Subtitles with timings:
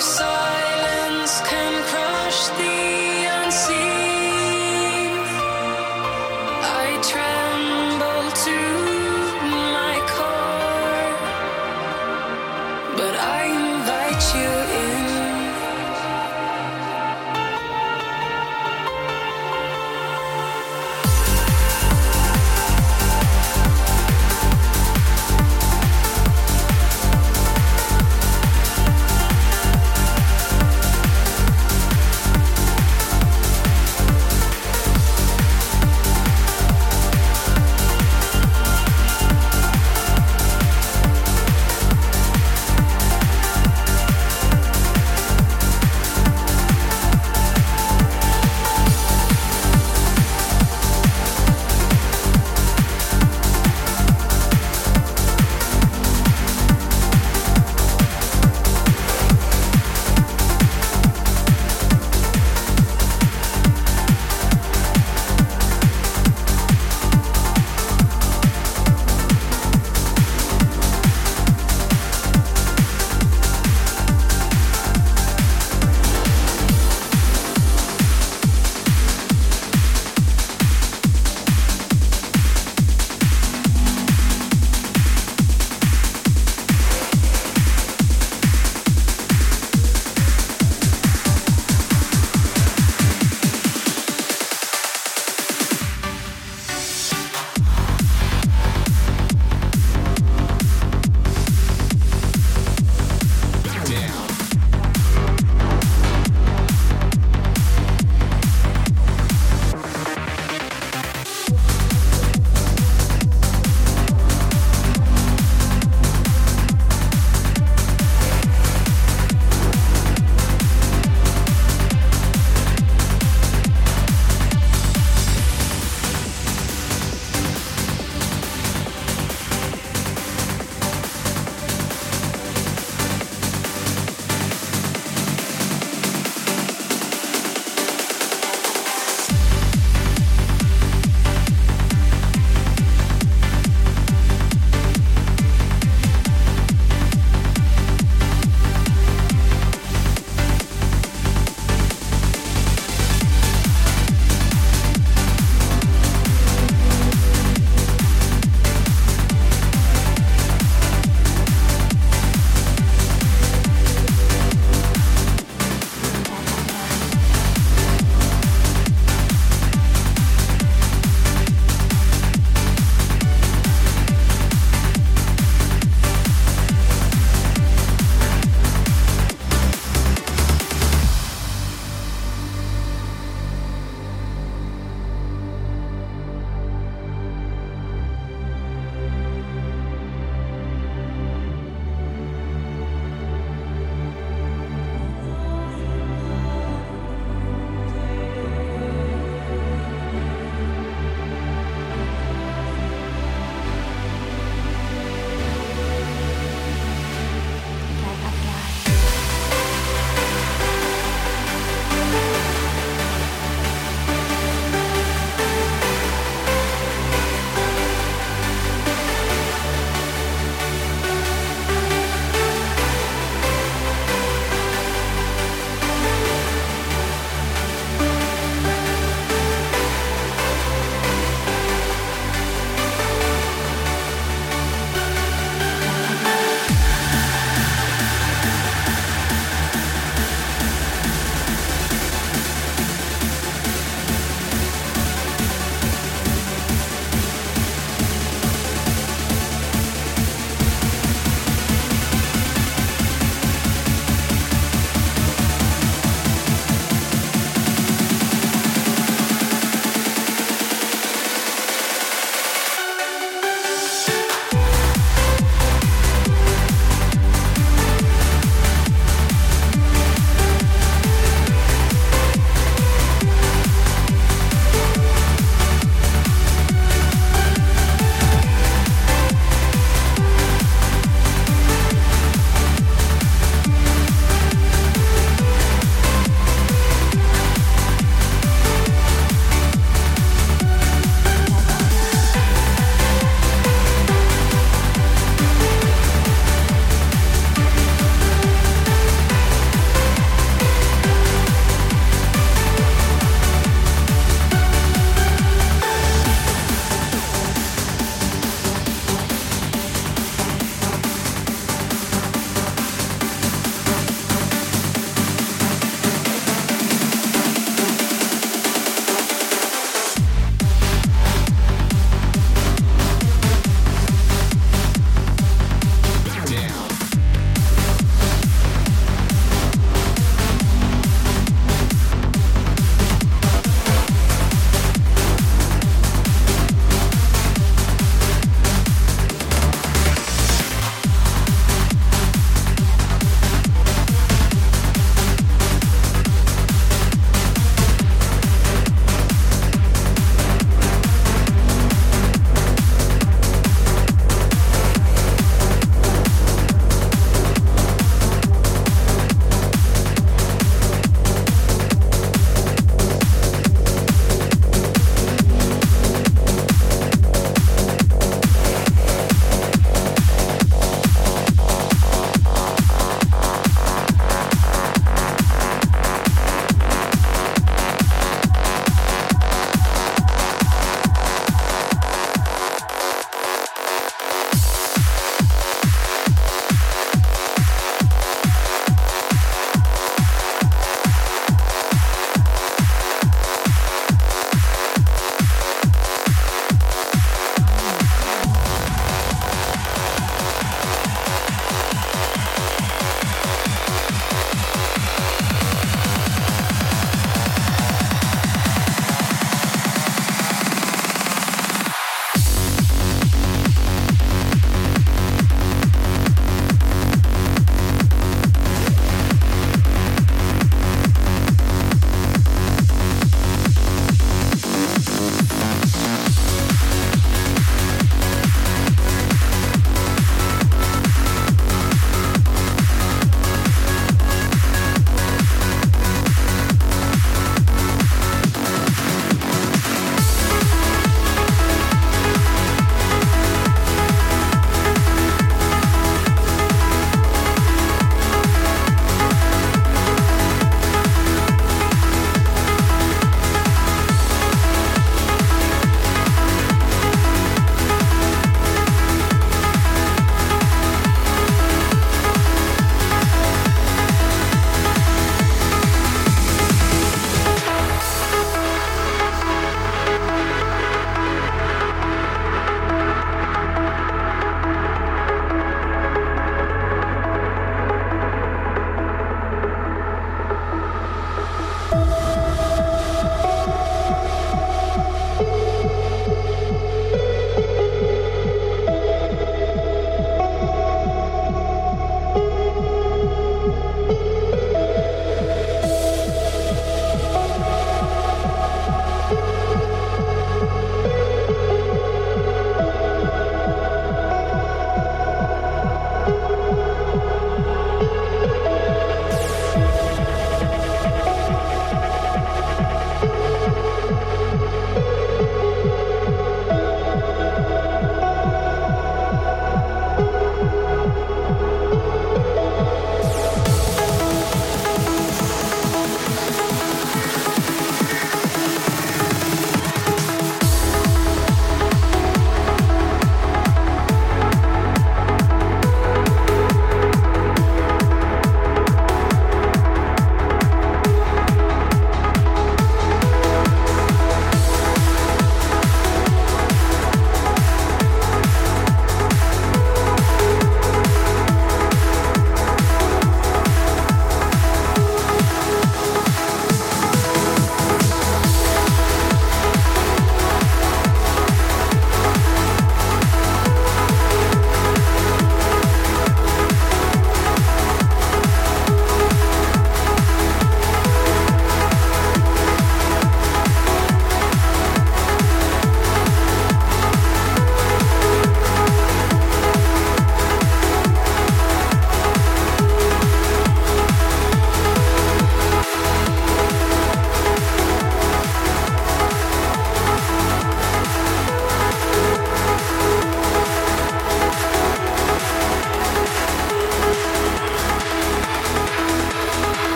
[0.00, 2.85] silence can crush the